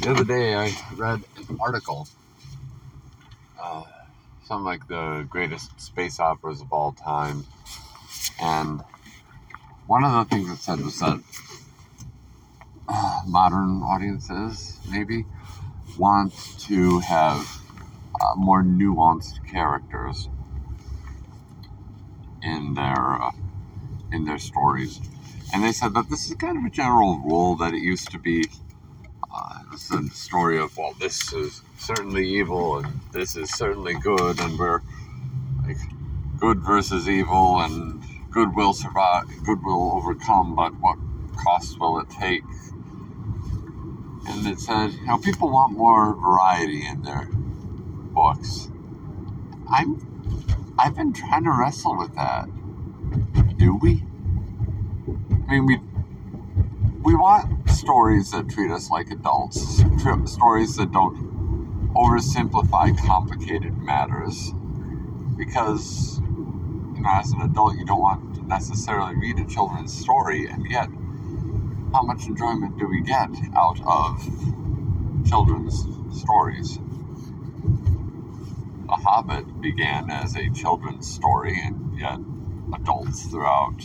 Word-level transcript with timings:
The 0.00 0.10
other 0.10 0.24
day, 0.24 0.54
I 0.54 0.72
read 0.94 1.22
an 1.48 1.58
article, 1.60 2.06
uh, 3.60 3.84
some 4.44 4.64
like 4.64 4.86
the 4.88 5.26
greatest 5.28 5.80
space 5.80 6.20
operas 6.20 6.60
of 6.60 6.72
all 6.72 6.92
time, 6.92 7.44
and 8.40 8.82
one 9.86 10.04
of 10.04 10.12
the 10.12 10.34
things 10.34 10.50
it 10.50 10.58
said 10.58 10.80
was 10.80 11.00
that 11.00 11.20
uh, 12.88 13.22
modern 13.26 13.82
audiences 13.82 14.78
maybe 14.88 15.24
want 15.98 16.32
to 16.60 17.00
have 17.00 17.62
uh, 18.20 18.34
more 18.36 18.62
nuanced 18.62 19.44
characters 19.48 20.28
in 22.42 22.74
their 22.74 23.22
uh, 23.22 23.30
in 24.12 24.24
their 24.24 24.38
stories, 24.38 25.00
and 25.52 25.64
they 25.64 25.72
said 25.72 25.94
that 25.94 26.10
this 26.10 26.28
is 26.28 26.34
kind 26.36 26.58
of 26.58 26.64
a 26.64 26.70
general 26.70 27.18
rule 27.18 27.56
that 27.56 27.72
it 27.74 27.80
used 27.80 28.10
to 28.10 28.18
be. 28.18 28.44
Uh, 29.36 29.58
is 29.74 29.90
a 29.90 30.02
story 30.14 30.58
of 30.58 30.74
well, 30.78 30.94
this 30.98 31.30
is 31.34 31.60
certainly 31.76 32.26
evil 32.26 32.78
and 32.78 33.00
this 33.12 33.36
is 33.36 33.50
certainly 33.50 33.92
good, 33.94 34.40
and 34.40 34.58
we're 34.58 34.80
like 35.66 35.76
good 36.40 36.58
versus 36.60 37.06
evil, 37.06 37.60
and 37.60 38.02
good 38.30 38.54
will 38.56 38.72
survive, 38.72 39.24
good 39.44 39.62
will 39.62 39.92
overcome, 39.92 40.54
but 40.54 40.72
what 40.80 40.96
cost 41.36 41.78
will 41.78 42.00
it 42.00 42.08
take? 42.08 42.42
And 44.26 44.46
it 44.46 44.58
said, 44.58 44.92
you 44.92 45.06
know, 45.06 45.18
people 45.18 45.50
want 45.50 45.74
more 45.74 46.14
variety 46.14 46.86
in 46.86 47.02
their 47.02 47.28
books. 47.30 48.70
I'm 49.68 50.00
I've 50.78 50.96
been 50.96 51.12
trying 51.12 51.44
to 51.44 51.50
wrestle 51.50 51.98
with 51.98 52.14
that. 52.14 52.48
Do 53.58 53.76
we? 53.82 54.02
I 55.46 55.50
mean, 55.50 55.66
we 55.66 55.80
we 57.06 57.14
want 57.14 57.70
stories 57.70 58.32
that 58.32 58.48
treat 58.48 58.68
us 58.68 58.90
like 58.90 59.12
adults, 59.12 59.80
stories 60.24 60.74
that 60.74 60.90
don't 60.90 61.94
oversimplify 61.94 62.98
complicated 63.06 63.78
matters. 63.78 64.52
Because, 65.36 66.18
you 66.18 67.02
know, 67.02 67.08
as 67.08 67.30
an 67.30 67.42
adult, 67.42 67.76
you 67.76 67.84
don't 67.84 68.00
want 68.00 68.34
to 68.34 68.42
necessarily 68.48 69.14
read 69.14 69.38
a 69.38 69.46
children's 69.46 69.96
story, 69.96 70.48
and 70.48 70.68
yet, 70.68 70.88
how 71.92 72.02
much 72.02 72.26
enjoyment 72.26 72.76
do 72.76 72.88
we 72.88 73.00
get 73.02 73.30
out 73.54 73.78
of 73.86 74.28
children's 75.28 75.86
stories? 76.10 76.80
The 78.88 78.94
Hobbit 78.94 79.60
began 79.60 80.10
as 80.10 80.34
a 80.34 80.50
children's 80.50 81.08
story, 81.08 81.56
and 81.56 81.96
yet 82.00 82.18
adults 82.74 83.26
throughout 83.26 83.80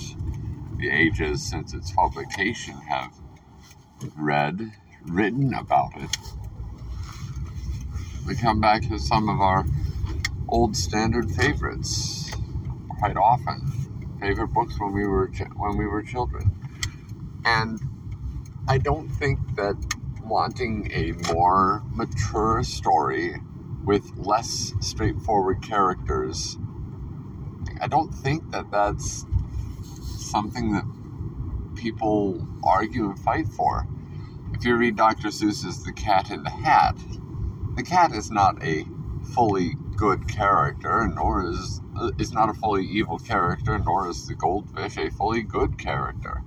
the 0.79 0.89
ages 0.89 1.47
since 1.47 1.75
its 1.75 1.91
publication 1.91 2.73
have 2.73 3.13
read, 4.15 4.71
written 5.03 5.53
about 5.53 5.91
it. 5.97 6.09
We 8.25 8.35
come 8.35 8.61
back 8.61 8.83
to 8.83 8.99
some 8.99 9.29
of 9.29 9.41
our 9.41 9.65
old 10.47 10.75
standard 10.75 11.31
favorites 11.31 12.31
quite 12.99 13.17
often. 13.17 13.61
Favorite 14.19 14.49
books 14.49 14.79
when 14.79 14.93
we 14.93 15.05
were 15.05 15.31
when 15.55 15.77
we 15.77 15.87
were 15.87 16.03
children, 16.03 16.51
and 17.43 17.79
I 18.67 18.77
don't 18.77 19.09
think 19.09 19.39
that 19.55 19.75
wanting 20.23 20.91
a 20.93 21.13
more 21.33 21.83
mature 21.91 22.63
story 22.63 23.35
with 23.83 24.11
less 24.17 24.73
straightforward 24.79 25.63
characters. 25.63 26.57
I 27.81 27.87
don't 27.87 28.11
think 28.13 28.51
that 28.51 28.69
that's 28.71 29.25
something 30.17 30.73
that 30.73 30.85
people 31.81 32.47
argue 32.63 33.09
and 33.09 33.19
fight 33.19 33.47
for. 33.47 33.87
If 34.53 34.63
you 34.63 34.75
read 34.75 34.95
Dr. 34.95 35.29
Seuss's 35.29 35.83
The 35.83 35.91
Cat 35.91 36.29
in 36.29 36.43
the 36.43 36.49
Hat, 36.49 36.95
the 37.75 37.83
cat 37.83 38.13
is 38.13 38.29
not 38.29 38.63
a 38.63 38.85
fully 39.33 39.75
good 39.95 40.27
character, 40.27 41.07
nor 41.07 41.49
is 41.49 41.81
is 42.17 42.31
not 42.31 42.49
a 42.49 42.53
fully 42.53 42.85
evil 42.85 43.19
character, 43.19 43.77
nor 43.77 44.09
is 44.09 44.27
the 44.27 44.35
goldfish 44.35 44.97
a 44.97 45.09
fully 45.11 45.41
good 45.41 45.77
character. 45.77 46.43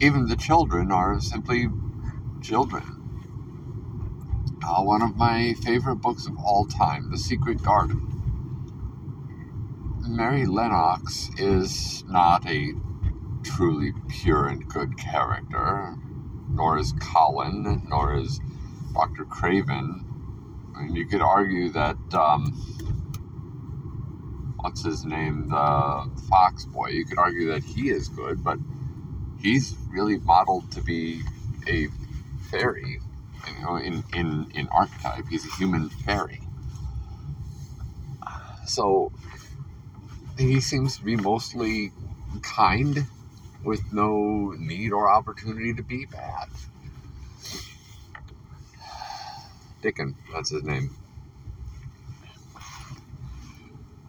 Even 0.00 0.26
the 0.26 0.36
children 0.36 0.90
are 0.92 1.20
simply 1.20 1.68
children 2.42 3.00
uh, 4.70 4.82
one 4.82 5.02
of 5.02 5.16
my 5.16 5.54
favorite 5.54 5.96
books 5.96 6.26
of 6.26 6.36
all 6.38 6.66
time, 6.66 7.10
The 7.10 7.18
Secret 7.18 7.62
Garden. 7.62 8.06
Mary 10.06 10.46
Lennox 10.46 11.30
is 11.38 12.04
not 12.08 12.46
a 12.48 12.72
truly 13.42 13.92
pure 14.08 14.46
and 14.46 14.66
good 14.68 14.98
character, 14.98 15.94
nor 16.50 16.78
is 16.78 16.92
Colin, 17.00 17.82
nor 17.88 18.16
is 18.16 18.40
Dr. 18.92 19.24
Craven. 19.24 20.04
I 20.76 20.82
mean, 20.82 20.96
you 20.96 21.06
could 21.06 21.22
argue 21.22 21.70
that, 21.70 21.98
um, 22.14 22.52
what's 24.60 24.84
his 24.84 25.04
name, 25.04 25.48
the 25.48 26.10
Fox 26.28 26.64
Boy, 26.64 26.88
you 26.88 27.04
could 27.04 27.18
argue 27.18 27.48
that 27.52 27.64
he 27.64 27.90
is 27.90 28.08
good, 28.08 28.42
but 28.42 28.58
he's 29.40 29.76
really 29.90 30.18
modeled 30.18 30.70
to 30.72 30.82
be 30.82 31.22
a 31.66 31.88
fairy 32.50 33.00
you 33.46 33.62
know, 33.62 33.76
in, 33.76 34.04
in, 34.14 34.50
in 34.54 34.68
archetype, 34.68 35.26
he's 35.28 35.46
a 35.46 35.56
human 35.56 35.88
fairy. 35.88 36.40
So 38.66 39.12
he 40.38 40.60
seems 40.60 40.98
to 40.98 41.04
be 41.04 41.16
mostly 41.16 41.92
kind 42.42 43.06
with 43.64 43.92
no 43.92 44.54
need 44.58 44.92
or 44.92 45.10
opportunity 45.10 45.74
to 45.74 45.82
be 45.82 46.06
bad. 46.06 46.48
Dickon, 49.82 50.16
that's 50.32 50.50
his 50.50 50.62
name. 50.62 50.90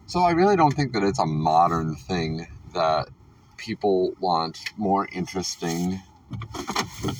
So 0.08 0.20
I 0.20 0.32
really 0.32 0.58
don't 0.58 0.74
think 0.74 0.94
that 0.94 1.04
it's 1.04 1.20
a 1.20 1.26
modern 1.26 1.96
thing 1.96 2.48
that 2.74 3.08
people 3.58 4.14
want 4.20 4.60
more 4.76 5.08
interesting, 5.14 6.02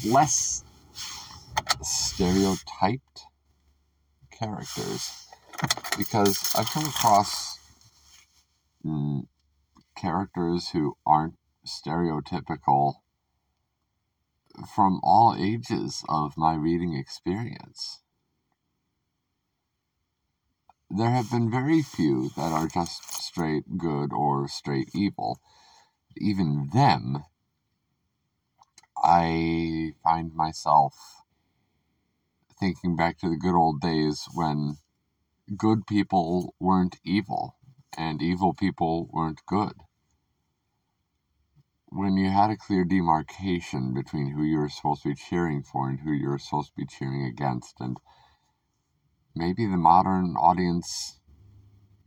less 0.06 0.64
stereotyped 1.82 3.22
characters 4.32 5.28
because 5.98 6.54
I've 6.56 6.70
come 6.72 6.86
across 6.86 7.60
mm, 8.86 9.28
characters 9.96 10.70
who 10.70 10.98
aren't 11.06 11.36
stereotypical 11.66 12.96
from 14.76 15.00
all 15.04 15.36
ages 15.38 16.04
of 16.10 16.38
my 16.38 16.56
reading 16.56 16.94
experience. 16.94 18.02
There 20.90 21.12
have 21.12 21.32
been 21.32 21.50
very 21.50 21.82
few 21.82 22.32
that 22.36 22.52
are 22.52 22.68
just 22.68 23.14
straight 23.24 23.78
good 23.78 24.12
or 24.12 24.48
straight 24.48 24.90
evil. 24.94 25.40
Even 26.18 26.70
them, 26.74 27.24
I 28.98 29.94
find 30.04 30.36
myself 30.36 31.24
thinking 32.60 32.96
back 32.96 33.18
to 33.20 33.30
the 33.30 33.38
good 33.38 33.56
old 33.56 33.82
days 33.82 34.28
when 34.34 34.78
good 35.58 35.88
people 35.88 36.56
weren't 36.60 37.00
evil 37.04 37.56
and 37.98 38.22
evil 38.22 38.54
people 38.54 39.10
weren't 39.12 39.46
good. 39.46 39.74
When 41.94 42.16
you 42.16 42.30
had 42.30 42.50
a 42.50 42.56
clear 42.56 42.86
demarcation 42.86 43.94
between 43.94 44.32
who 44.32 44.44
you 44.44 44.60
were 44.60 44.70
supposed 44.70 45.04
to 45.04 45.10
be 45.10 45.16
cheering 45.16 45.62
for 45.62 45.90
and 45.90 46.00
who 46.00 46.14
you 46.14 46.30
were 46.30 46.40
supposed 46.40 46.70
to 46.70 46.76
be 46.78 46.86
cheering 46.86 47.26
against, 47.26 47.82
and 47.82 47.98
maybe 49.36 49.66
the 49.66 49.76
modern 49.76 50.38
audience, 50.38 51.20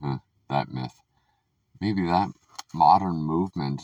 eh, 0.03 0.17
that 0.49 0.71
myth, 0.71 1.03
maybe 1.83 2.07
that 2.07 2.31
modern 2.73 3.17
movement 3.17 3.83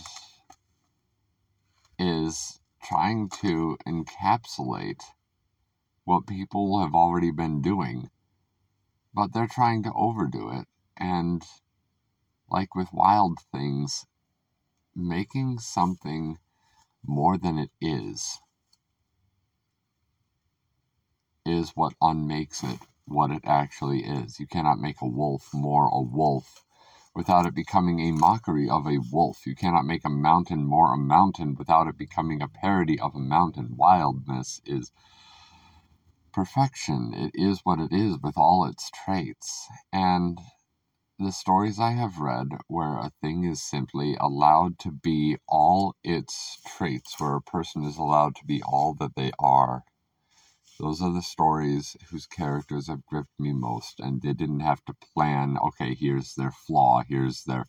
is 1.98 2.60
trying 2.82 3.28
to 3.42 3.76
encapsulate 3.86 5.02
what 6.04 6.26
people 6.26 6.80
have 6.80 6.94
already 6.94 7.30
been 7.30 7.60
doing, 7.60 8.08
but 9.12 9.34
they're 9.34 9.46
trying 9.46 9.82
to 9.82 9.92
overdo 9.92 10.48
it. 10.48 10.66
And 10.96 11.44
like 12.48 12.74
with 12.74 12.88
wild 12.90 13.38
things, 13.52 14.06
making 14.94 15.58
something 15.58 16.38
more 17.04 17.38
than 17.38 17.58
it 17.58 17.70
is 17.80 18.38
is 21.46 21.70
what 21.70 21.94
unmakes 22.00 22.62
it 22.62 22.78
what 23.06 23.30
it 23.30 23.42
actually 23.44 24.04
is. 24.04 24.38
You 24.38 24.46
cannot 24.46 24.78
make 24.78 25.00
a 25.02 25.06
wolf 25.06 25.48
more 25.52 25.88
a 25.88 26.00
wolf 26.00 26.64
without 27.14 27.44
it 27.44 27.54
becoming 27.54 28.00
a 28.00 28.12
mockery 28.12 28.70
of 28.70 28.86
a 28.86 28.98
wolf. 29.10 29.46
You 29.46 29.56
cannot 29.56 29.84
make 29.84 30.04
a 30.04 30.10
mountain 30.10 30.64
more 30.64 30.94
a 30.94 30.98
mountain 30.98 31.56
without 31.56 31.88
it 31.88 31.98
becoming 31.98 32.40
a 32.40 32.48
parody 32.48 33.00
of 33.00 33.16
a 33.16 33.18
mountain. 33.20 33.76
Wildness 33.76 34.60
is 34.64 34.92
perfection. 36.32 37.12
It 37.12 37.32
is 37.34 37.60
what 37.64 37.80
it 37.80 37.92
is 37.92 38.18
with 38.22 38.38
all 38.38 38.64
its 38.64 38.90
traits. 38.90 39.66
And 39.92 40.38
the 41.20 41.32
stories 41.32 41.78
I 41.78 41.92
have 41.92 42.18
read 42.18 42.48
where 42.68 42.98
a 42.98 43.12
thing 43.20 43.44
is 43.44 43.62
simply 43.62 44.16
allowed 44.18 44.78
to 44.80 44.90
be 44.90 45.36
all 45.48 45.94
its 46.02 46.60
traits, 46.66 47.20
where 47.20 47.36
a 47.36 47.42
person 47.42 47.84
is 47.84 47.98
allowed 47.98 48.36
to 48.36 48.46
be 48.46 48.62
all 48.62 48.94
that 48.94 49.16
they 49.16 49.30
are, 49.38 49.84
those 50.80 51.02
are 51.02 51.12
the 51.12 51.22
stories 51.22 51.94
whose 52.08 52.26
characters 52.26 52.88
have 52.88 53.04
gripped 53.04 53.38
me 53.38 53.52
most, 53.52 54.00
and 54.00 54.22
they 54.22 54.32
didn't 54.32 54.60
have 54.60 54.82
to 54.86 54.94
plan. 54.94 55.58
Okay, 55.58 55.94
here's 55.94 56.34
their 56.36 56.50
flaw. 56.50 57.02
Here's 57.06 57.44
their 57.44 57.66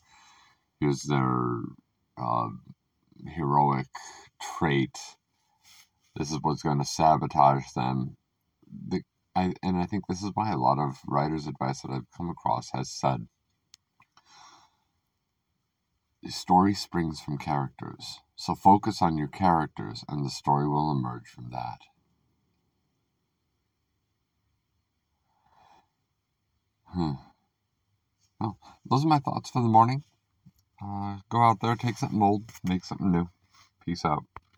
here's 0.80 1.04
their 1.04 1.60
uh, 2.18 2.50
heroic 3.28 3.90
trait. 4.42 4.98
This 6.16 6.32
is 6.32 6.40
what's 6.42 6.64
going 6.64 6.80
to 6.80 6.86
sabotage 6.86 7.72
them. 7.76 8.16
The, 8.88 9.04
I, 9.36 9.54
and 9.62 9.78
I 9.78 9.86
think 9.86 10.08
this 10.08 10.24
is 10.24 10.32
why 10.34 10.52
a 10.52 10.58
lot 10.58 10.80
of 10.80 11.00
writers' 11.06 11.48
advice 11.48 11.82
that 11.82 11.92
I've 11.92 12.12
come 12.16 12.30
across 12.30 12.72
has 12.72 12.90
said 12.90 13.28
the 16.24 16.32
story 16.32 16.74
springs 16.74 17.20
from 17.20 17.38
characters. 17.38 18.20
So 18.36 18.56
focus 18.56 19.02
on 19.02 19.18
your 19.18 19.28
characters, 19.28 20.04
and 20.08 20.26
the 20.26 20.30
story 20.30 20.68
will 20.68 20.92
emerge 20.92 21.28
from 21.28 21.50
that. 21.52 21.80
Hmm. 26.88 27.14
Well, 28.40 28.58
those 28.90 29.06
are 29.06 29.08
my 29.08 29.20
thoughts 29.20 29.50
for 29.50 29.62
the 29.62 29.68
morning. 29.68 30.04
Uh, 30.84 31.18
go 31.30 31.42
out 31.42 31.60
there, 31.62 31.76
take 31.76 31.98
something 31.98 32.22
old, 32.22 32.44
make 32.64 32.84
something 32.84 33.12
new. 33.12 33.30
Peace 33.86 34.04
out. 34.04 34.26